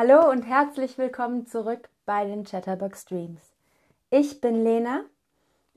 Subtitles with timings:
[0.00, 3.40] Hallo und herzlich willkommen zurück bei den Chatterbox Streams.
[4.10, 5.02] Ich bin Lena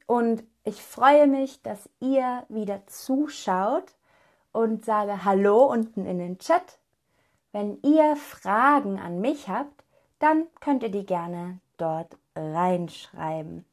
[0.05, 3.95] und ich freue mich, dass ihr wieder zuschaut
[4.51, 6.77] und sage Hallo unten in den Chat.
[7.51, 9.83] Wenn ihr Fragen an mich habt,
[10.19, 13.65] dann könnt ihr die gerne dort reinschreiben.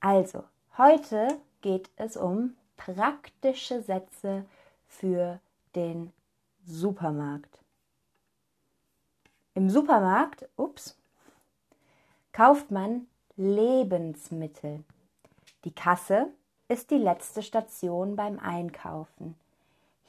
[0.00, 0.44] Also,
[0.78, 1.28] heute
[1.60, 4.46] geht es um praktische Sätze
[4.86, 5.40] für
[5.74, 6.10] den
[6.64, 7.61] Supermarkt.
[9.54, 10.96] Im Supermarkt, ups,
[12.32, 13.06] kauft man
[13.36, 14.82] Lebensmittel.
[15.64, 16.28] Die Kasse
[16.68, 19.36] ist die letzte Station beim Einkaufen.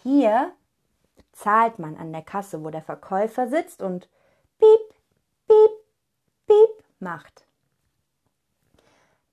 [0.01, 0.53] Hier
[1.33, 4.07] zahlt man an der Kasse, wo der Verkäufer sitzt und
[4.59, 4.95] piep,
[5.47, 5.71] piep,
[6.47, 7.45] piep macht.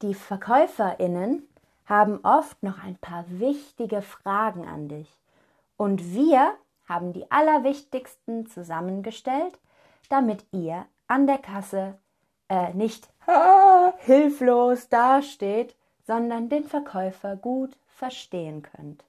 [0.02, 1.46] Die Verkäuferinnen
[1.86, 5.08] haben oft noch ein paar wichtige Fragen an dich.
[5.76, 6.54] Und wir
[6.88, 9.58] haben die allerwichtigsten zusammengestellt,
[10.08, 11.98] damit ihr an der Kasse
[12.48, 13.08] äh, nicht
[13.98, 19.04] hilflos dasteht, sondern den Verkäufer gut verstehen könnt.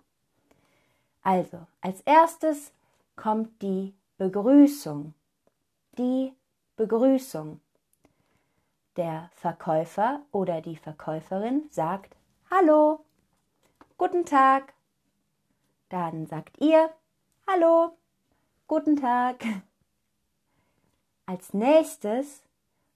[1.23, 2.71] Also, als erstes
[3.15, 5.13] kommt die Begrüßung.
[5.97, 6.33] Die
[6.75, 7.59] Begrüßung.
[8.97, 12.15] Der Verkäufer oder die Verkäuferin sagt
[12.49, 13.05] Hallo,
[13.97, 14.73] guten Tag.
[15.89, 16.89] Dann sagt ihr
[17.47, 17.97] Hallo,
[18.67, 19.43] guten Tag.
[21.31, 22.43] Als nächstes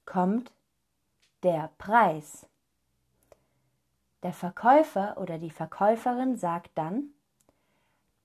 [0.03, 0.51] kommt
[1.41, 2.45] der Preis.
[4.23, 7.13] Der Verkäufer oder die Verkäuferin sagt dann,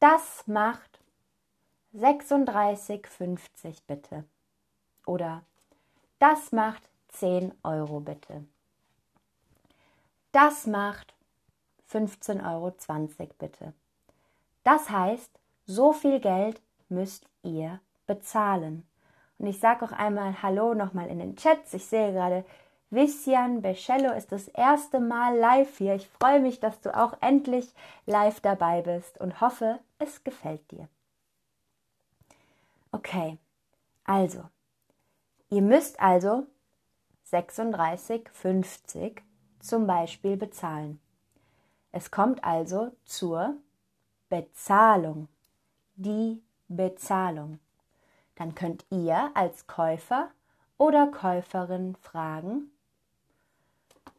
[0.00, 0.98] das macht
[1.94, 4.25] 36,50 bitte.
[5.06, 5.44] Oder
[6.19, 8.44] das macht 10 Euro bitte.
[10.33, 11.14] Das macht
[11.88, 12.75] 15,20 Euro
[13.38, 13.75] bitte.
[14.64, 15.31] Das heißt,
[15.66, 17.78] so viel Geld müsst ihr
[18.09, 18.89] bezahlen.
[19.40, 21.72] Und ich sage auch einmal Hallo nochmal in den Chats.
[21.72, 22.44] Ich sehe gerade,
[22.90, 25.94] Vissian Becello ist das erste Mal live hier.
[25.94, 27.72] Ich freue mich, dass du auch endlich
[28.04, 30.88] live dabei bist und hoffe, es gefällt dir.
[32.92, 33.38] Okay,
[34.04, 34.44] also,
[35.48, 36.46] ihr müsst also
[37.32, 39.22] 36,50
[39.60, 41.00] zum Beispiel bezahlen.
[41.92, 43.54] Es kommt also zur
[44.28, 45.28] Bezahlung.
[45.96, 47.58] Die Bezahlung
[48.40, 50.30] dann könnt ihr als Käufer
[50.78, 52.70] oder Käuferin fragen,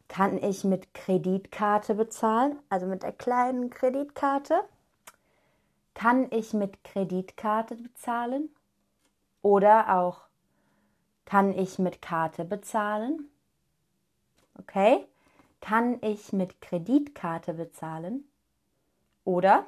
[0.06, 4.62] kann ich mit Kreditkarte bezahlen, also mit der kleinen Kreditkarte?
[5.94, 8.48] Kann ich mit Kreditkarte bezahlen?
[9.42, 10.20] Oder auch,
[11.24, 13.28] kann ich mit Karte bezahlen?
[14.56, 15.04] Okay?
[15.60, 18.22] Kann ich mit Kreditkarte bezahlen?
[19.24, 19.66] Oder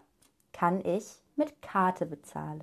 [0.52, 2.62] kann ich mit Karte bezahlen?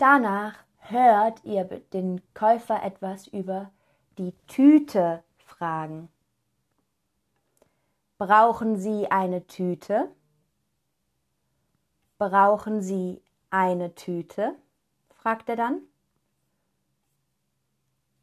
[0.00, 3.70] Danach hört ihr den Käufer etwas über
[4.16, 6.08] die Tüte fragen.
[8.16, 10.10] Brauchen Sie eine Tüte?
[12.16, 14.56] Brauchen Sie eine Tüte?
[15.10, 15.82] fragt er dann.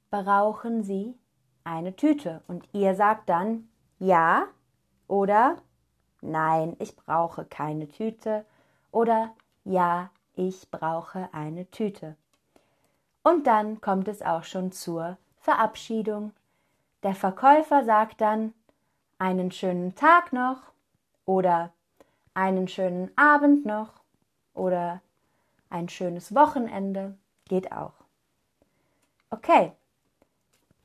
[0.10, 1.14] Brauchen Sie
[1.64, 2.42] eine Tüte?
[2.48, 4.48] Und ihr sagt dann ja
[5.08, 5.58] oder
[6.22, 8.48] nein, ich brauche keine Tüte
[8.90, 12.16] oder ja, ich brauche eine Tüte.
[13.24, 16.32] Und dann kommt es auch schon zur Verabschiedung.
[17.04, 18.54] Der Verkäufer sagt dann
[19.18, 20.62] einen schönen Tag noch
[21.26, 21.74] oder
[22.34, 23.94] einen schönen Abend noch
[24.54, 25.02] oder
[25.70, 27.94] ein schönes Wochenende geht auch.
[29.30, 29.74] Okay,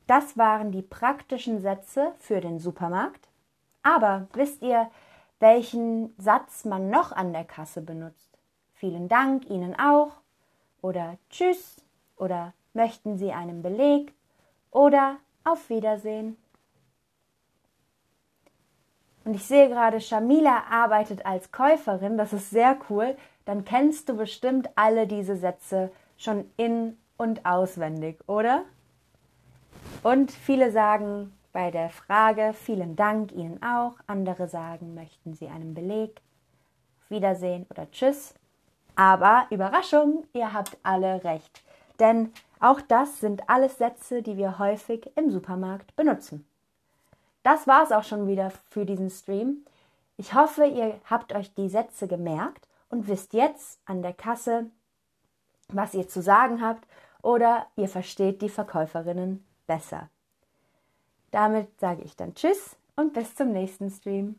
[0.06, 3.28] das waren die praktischen Sätze für den Supermarkt.
[3.82, 4.90] Aber wisst ihr,
[5.38, 8.31] welchen Satz man noch an der Kasse benutzt?
[8.82, 10.10] Vielen Dank Ihnen auch
[10.80, 11.76] oder Tschüss
[12.16, 14.12] oder möchten Sie einen Beleg
[14.72, 16.36] oder auf Wiedersehen.
[19.24, 23.16] Und ich sehe gerade, Shamila arbeitet als Käuferin, das ist sehr cool.
[23.44, 28.64] Dann kennst du bestimmt alle diese Sätze schon in und auswendig, oder?
[30.02, 35.72] Und viele sagen bei der Frage vielen Dank Ihnen auch, andere sagen, möchten Sie einen
[35.72, 36.20] Beleg,
[37.08, 38.34] Wiedersehen oder Tschüss.
[38.94, 41.62] Aber Überraschung, ihr habt alle recht.
[41.98, 46.46] Denn auch das sind alles Sätze, die wir häufig im Supermarkt benutzen.
[47.42, 49.64] Das war es auch schon wieder für diesen Stream.
[50.16, 54.66] Ich hoffe, ihr habt euch die Sätze gemerkt und wisst jetzt an der Kasse,
[55.68, 56.86] was ihr zu sagen habt
[57.22, 60.08] oder ihr versteht die Verkäuferinnen besser.
[61.30, 64.38] Damit sage ich dann Tschüss und bis zum nächsten Stream.